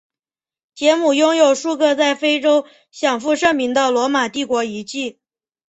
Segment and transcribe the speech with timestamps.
[0.73, 5.19] 杰姆拥有数个在非洲享负盛名的罗马帝国遗迹。